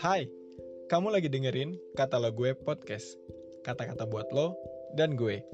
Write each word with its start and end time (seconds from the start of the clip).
Hai, 0.00 0.24
kamu 0.88 1.12
lagi 1.12 1.28
dengerin 1.28 1.76
Kata 1.92 2.16
Lo 2.16 2.32
Gue 2.32 2.56
Podcast. 2.56 3.20
Kata-kata 3.60 4.08
buat 4.08 4.32
lo 4.32 4.56
dan 4.96 5.12
gue. 5.12 5.44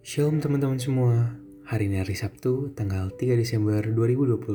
Shalom 0.00 0.40
teman-teman 0.40 0.80
semua. 0.80 1.36
Hari 1.68 1.92
ini 1.92 2.00
hari 2.00 2.16
Sabtu, 2.16 2.72
tanggal 2.72 3.12
3 3.12 3.36
Desember 3.36 3.84
2022. 3.84 4.48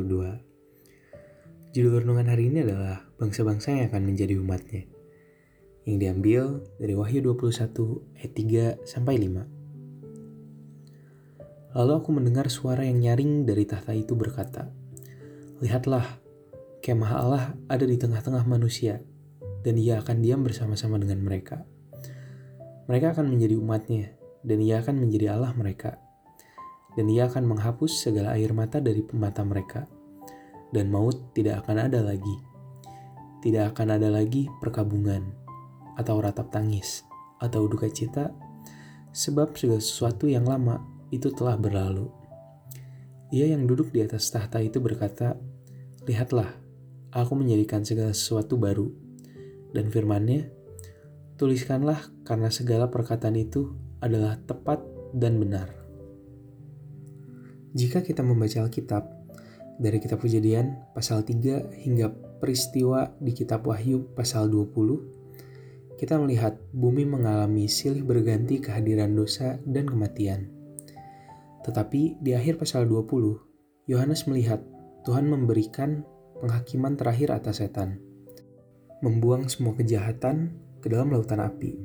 Judul 1.78 2.02
renungan 2.02 2.34
hari 2.34 2.50
ini 2.50 2.66
adalah 2.66 3.06
bangsa-bangsa 3.22 3.78
yang 3.78 3.94
akan 3.94 4.10
menjadi 4.10 4.42
umatnya. 4.42 4.90
Yang 5.88 5.98
diambil 6.00 6.44
dari 6.80 6.94
Wahyu 6.96 7.20
21 7.24 8.20
ayat 8.20 8.32
3 8.36 8.88
sampai 8.88 9.16
5. 9.22 9.60
Lalu 11.78 11.92
aku 11.94 12.10
mendengar 12.10 12.50
suara 12.50 12.82
yang 12.82 12.98
nyaring 12.98 13.46
dari 13.46 13.64
tahta 13.70 13.94
itu 13.94 14.18
berkata, 14.18 14.74
Lihatlah, 15.62 16.18
kemah 16.82 17.14
Allah 17.14 17.54
ada 17.70 17.86
di 17.86 17.94
tengah-tengah 18.00 18.48
manusia, 18.50 19.04
dan 19.62 19.78
ia 19.78 20.02
akan 20.02 20.24
diam 20.24 20.42
bersama-sama 20.42 20.98
dengan 20.98 21.22
mereka. 21.22 21.68
Mereka 22.90 23.14
akan 23.14 23.30
menjadi 23.30 23.56
umatnya, 23.60 24.18
dan 24.42 24.58
ia 24.66 24.82
akan 24.82 24.98
menjadi 24.98 25.38
Allah 25.38 25.54
mereka. 25.54 26.02
Dan 26.98 27.06
ia 27.06 27.30
akan 27.30 27.46
menghapus 27.46 28.02
segala 28.02 28.34
air 28.34 28.50
mata 28.50 28.82
dari 28.82 29.06
mata 29.14 29.46
mereka. 29.46 29.86
Dan 30.74 30.90
maut 30.90 31.38
tidak 31.38 31.64
akan 31.66 31.86
ada 31.86 32.02
lagi. 32.02 32.36
Tidak 33.46 33.72
akan 33.72 33.96
ada 33.96 34.10
lagi 34.10 34.50
perkabungan, 34.58 35.39
atau 36.00 36.24
ratap 36.24 36.48
tangis, 36.48 37.04
atau 37.44 37.68
duka 37.68 37.92
cita, 37.92 38.32
sebab 39.12 39.52
segala 39.60 39.84
sesuatu 39.84 40.32
yang 40.32 40.48
lama 40.48 40.80
itu 41.12 41.28
telah 41.36 41.60
berlalu. 41.60 42.08
Ia 43.36 43.52
yang 43.52 43.68
duduk 43.68 43.92
di 43.92 44.00
atas 44.00 44.32
tahta 44.32 44.64
itu 44.64 44.80
berkata, 44.80 45.36
Lihatlah, 46.08 46.56
aku 47.12 47.36
menjadikan 47.36 47.84
segala 47.84 48.16
sesuatu 48.16 48.56
baru. 48.56 48.88
Dan 49.70 49.94
firmannya, 49.94 50.50
Tuliskanlah 51.40 52.12
karena 52.28 52.52
segala 52.52 52.92
perkataan 52.92 53.40
itu 53.40 53.72
adalah 54.04 54.36
tepat 54.44 54.84
dan 55.16 55.40
benar. 55.40 55.72
Jika 57.72 58.04
kita 58.04 58.28
membaca 58.28 58.60
Alkitab, 58.60 59.08
dari 59.80 60.04
kitab 60.04 60.20
kejadian 60.20 60.76
pasal 60.92 61.24
3 61.24 61.88
hingga 61.88 62.12
peristiwa 62.44 63.16
di 63.24 63.32
kitab 63.32 63.64
Wahyu 63.64 64.12
pasal 64.12 64.52
20, 64.52 65.19
kita 66.00 66.16
melihat 66.16 66.56
bumi 66.72 67.04
mengalami 67.04 67.68
silih 67.68 68.08
berganti 68.08 68.64
kehadiran 68.64 69.12
dosa 69.12 69.60
dan 69.68 69.84
kematian. 69.84 70.48
Tetapi 71.68 72.24
di 72.24 72.32
akhir 72.32 72.56
pasal 72.56 72.88
20, 72.88 73.92
Yohanes 73.92 74.24
melihat 74.32 74.64
Tuhan 75.04 75.28
memberikan 75.28 76.08
penghakiman 76.40 76.96
terakhir 76.96 77.36
atas 77.36 77.60
setan, 77.60 78.00
membuang 79.04 79.52
semua 79.52 79.76
kejahatan 79.76 80.56
ke 80.80 80.88
dalam 80.88 81.12
lautan 81.12 81.44
api. 81.44 81.76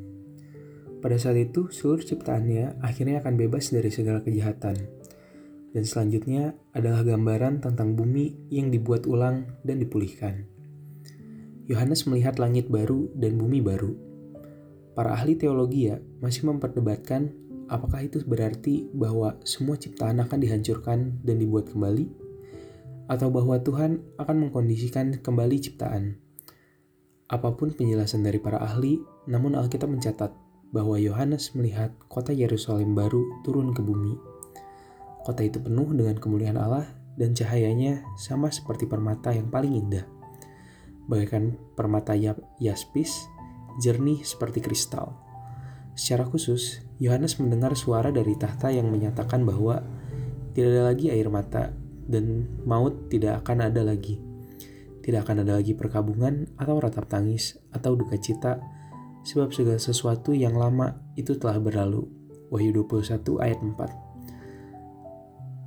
Pada 1.02 1.18
saat 1.18 1.34
itu, 1.34 1.74
seluruh 1.74 2.06
ciptaannya 2.06 2.78
akhirnya 2.86 3.18
akan 3.18 3.34
bebas 3.34 3.74
dari 3.74 3.90
segala 3.90 4.22
kejahatan. 4.22 4.78
Dan 5.74 5.82
selanjutnya 5.82 6.54
adalah 6.70 7.02
gambaran 7.02 7.66
tentang 7.66 7.98
bumi 7.98 8.46
yang 8.54 8.70
dibuat 8.70 9.10
ulang 9.10 9.58
dan 9.66 9.82
dipulihkan. 9.82 10.46
Yohanes 11.66 12.04
melihat 12.04 12.36
langit 12.36 12.70
baru 12.70 13.10
dan 13.18 13.40
bumi 13.40 13.58
baru. 13.64 14.13
Para 14.94 15.14
ahli 15.18 15.34
teologi 15.34 15.90
ya 15.90 15.98
masih 16.22 16.46
memperdebatkan 16.46 17.34
apakah 17.66 18.06
itu 18.06 18.22
berarti 18.22 18.86
bahwa 18.94 19.36
semua 19.42 19.74
ciptaan 19.74 20.22
akan 20.22 20.38
dihancurkan 20.38 21.18
dan 21.26 21.36
dibuat 21.42 21.70
kembali, 21.70 22.06
atau 23.10 23.28
bahwa 23.28 23.60
Tuhan 23.60 24.00
akan 24.16 24.36
mengkondisikan 24.48 25.20
kembali 25.20 25.56
ciptaan. 25.60 26.16
Apa 27.28 27.56
pun 27.56 27.72
penjelasan 27.72 28.22
dari 28.22 28.38
para 28.38 28.60
ahli, 28.60 29.00
namun 29.28 29.56
Alkitab 29.56 29.88
mencatat 29.90 30.30
bahwa 30.70 30.98
Yohanes 31.00 31.54
melihat 31.56 31.94
kota 32.10 32.34
Yerusalem 32.34 32.92
baru 32.92 33.22
turun 33.46 33.72
ke 33.72 33.80
bumi. 33.80 34.14
Kota 35.24 35.40
itu 35.40 35.56
penuh 35.62 35.88
dengan 35.96 36.20
kemuliaan 36.20 36.60
Allah 36.60 36.84
dan 37.16 37.32
cahayanya 37.32 38.04
sama 38.20 38.52
seperti 38.52 38.84
permata 38.84 39.32
yang 39.32 39.48
paling 39.48 39.72
indah. 39.72 40.04
Bagaikan 41.08 41.56
permata 41.76 42.12
yaspis, 42.60 43.24
jernih 43.82 44.22
seperti 44.22 44.62
kristal. 44.62 45.16
Secara 45.94 46.26
khusus, 46.26 46.82
Yohanes 46.98 47.38
mendengar 47.38 47.78
suara 47.78 48.10
dari 48.10 48.34
tahta 48.34 48.70
yang 48.74 48.90
menyatakan 48.90 49.46
bahwa 49.46 49.78
tidak 50.54 50.70
ada 50.74 50.82
lagi 50.90 51.06
air 51.10 51.30
mata 51.30 51.70
dan 52.06 52.46
maut 52.66 53.10
tidak 53.10 53.42
akan 53.42 53.70
ada 53.70 53.86
lagi. 53.86 54.18
Tidak 55.04 55.20
akan 55.20 55.46
ada 55.46 55.60
lagi 55.60 55.76
perkabungan 55.76 56.48
atau 56.58 56.80
ratap 56.80 57.06
tangis 57.06 57.58
atau 57.70 57.94
duka 57.94 58.18
cita 58.18 58.58
sebab 59.24 59.52
segala 59.52 59.80
sesuatu 59.80 60.32
yang 60.34 60.54
lama 60.54 60.98
itu 61.16 61.34
telah 61.38 61.58
berlalu. 61.58 62.06
Wahyu 62.52 62.70
21 62.86 63.42
ayat 63.42 63.58
4. 63.58 64.04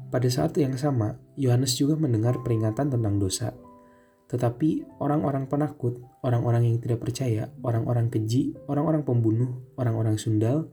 Pada 0.07 0.29
saat 0.31 0.56
yang 0.56 0.79
sama, 0.79 1.19
Yohanes 1.35 1.75
juga 1.75 2.00
mendengar 2.00 2.39
peringatan 2.39 2.88
tentang 2.88 3.19
dosa. 3.19 3.51
Tetapi 4.27 4.99
orang-orang 4.99 5.47
penakut, 5.47 6.03
orang-orang 6.19 6.67
yang 6.67 6.77
tidak 6.83 6.99
percaya, 6.99 7.47
orang-orang 7.63 8.11
keji, 8.11 8.59
orang-orang 8.67 9.07
pembunuh, 9.07 9.63
orang-orang 9.79 10.19
sundal, 10.19 10.67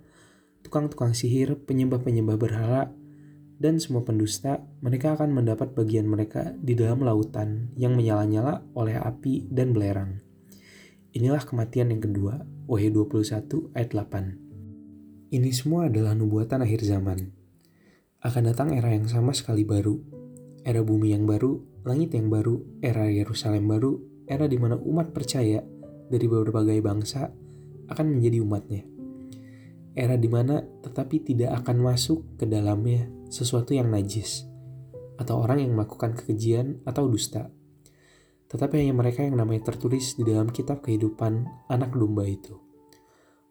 tukang-tukang 0.67 1.15
sihir, 1.15 1.55
penyembah-penyembah 1.63 2.35
berhala, 2.35 2.91
dan 3.55 3.79
semua 3.79 4.03
pendusta, 4.03 4.59
mereka 4.83 5.15
akan 5.15 5.31
mendapat 5.31 5.71
bagian 5.79 6.11
mereka 6.11 6.51
di 6.59 6.75
dalam 6.75 7.07
lautan 7.07 7.71
yang 7.79 7.95
menyala-nyala 7.95 8.67
oleh 8.75 8.99
api 8.99 9.47
dan 9.47 9.71
belerang. 9.71 10.19
Inilah 11.15 11.47
kematian 11.47 11.95
yang 11.95 12.03
kedua, 12.03 12.43
Wahyu 12.67 12.91
21 12.91 13.71
ayat 13.79 13.95
8. 13.95 15.31
Ini 15.31 15.51
semua 15.55 15.87
adalah 15.87 16.19
nubuatan 16.19 16.67
akhir 16.67 16.83
zaman. 16.83 17.31
Akan 18.19 18.51
datang 18.51 18.75
era 18.75 18.91
yang 18.91 19.07
sama 19.07 19.31
sekali 19.31 19.63
baru. 19.63 19.95
Era 20.67 20.83
bumi 20.83 21.15
yang 21.15 21.23
baru, 21.23 21.74
langit 21.85 22.17
yang 22.17 22.33
baru, 22.33 22.61
era 22.81 23.07
Yerusalem 23.07 23.69
baru, 23.69 24.01
era 24.25 24.49
di 24.49 24.57
mana 24.57 24.81
umat 24.81 25.13
percaya 25.13 25.61
dari 26.09 26.27
berbagai 26.29 26.81
bangsa 26.81 27.29
akan 27.93 28.07
menjadi 28.17 28.41
umatnya. 28.41 28.83
Era 29.95 30.19
di 30.19 30.27
mana 30.27 30.65
tetapi 30.83 31.23
tidak 31.23 31.63
akan 31.63 31.85
masuk 31.85 32.41
ke 32.41 32.49
dalamnya 32.49 33.07
sesuatu 33.31 33.77
yang 33.77 33.93
najis, 33.93 34.49
atau 35.21 35.45
orang 35.45 35.63
yang 35.63 35.77
melakukan 35.77 36.17
kekejian 36.17 36.83
atau 36.83 37.07
dusta 37.07 37.53
tetapi 38.55 38.87
hanya 38.87 38.95
mereka 38.95 39.27
yang 39.27 39.35
namanya 39.35 39.75
tertulis 39.75 40.15
di 40.15 40.23
dalam 40.23 40.47
kitab 40.47 40.79
kehidupan 40.79 41.43
anak 41.67 41.91
domba 41.91 42.23
itu. 42.23 42.55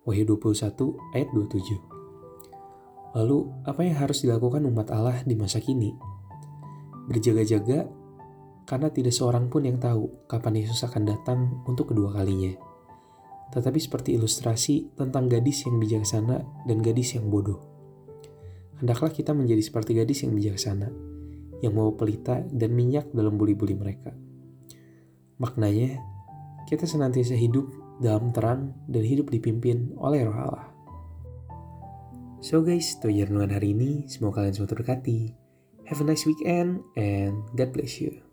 Wahyu 0.08 0.24
21 0.24 0.96
ayat 1.12 1.28
27. 1.36 3.20
Lalu, 3.20 3.52
apa 3.68 3.84
yang 3.84 4.00
harus 4.00 4.24
dilakukan 4.24 4.64
umat 4.64 4.96
Allah 4.96 5.20
di 5.28 5.36
masa 5.36 5.60
kini? 5.60 5.92
Berjaga-jaga 7.12 7.84
karena 8.64 8.92
tidak 8.92 9.14
seorang 9.16 9.48
pun 9.52 9.68
yang 9.68 9.80
tahu 9.80 10.28
kapan 10.28 10.64
Yesus 10.64 10.84
akan 10.88 11.04
datang 11.04 11.40
untuk 11.68 11.92
kedua 11.92 12.12
kalinya. 12.12 12.56
Tetapi 13.54 13.80
seperti 13.80 14.18
ilustrasi 14.18 14.98
tentang 14.98 15.30
gadis 15.30 15.64
yang 15.68 15.78
bijaksana 15.78 16.68
dan 16.68 16.78
gadis 16.82 17.16
yang 17.16 17.30
bodoh. 17.30 17.62
Hendaklah 18.82 19.14
kita 19.14 19.32
menjadi 19.32 19.62
seperti 19.62 19.96
gadis 19.96 20.26
yang 20.26 20.34
bijaksana, 20.34 20.90
yang 21.62 21.74
mau 21.78 21.94
pelita 21.94 22.42
dan 22.50 22.74
minyak 22.74 23.14
dalam 23.14 23.38
buli-buli 23.38 23.78
mereka 23.78 24.12
Maknanya, 25.44 26.00
kita 26.70 26.88
senantiasa 26.88 27.36
hidup 27.36 27.68
dalam 28.00 28.32
terang 28.32 28.72
dan 28.88 29.04
hidup 29.04 29.28
dipimpin 29.28 29.92
oleh 30.00 30.24
roh 30.24 30.40
Allah. 30.40 30.68
So 32.44 32.64
guys, 32.64 32.96
itu 32.96 33.12
aja 33.12 33.28
hari 33.28 33.76
ini. 33.76 34.08
Semoga 34.12 34.44
kalian 34.44 34.56
semua 34.56 34.72
terberkati. 34.72 35.36
Have 35.88 36.00
a 36.00 36.06
nice 36.08 36.24
weekend 36.24 36.84
and 36.96 37.44
God 37.56 37.76
bless 37.76 38.00
you. 38.00 38.33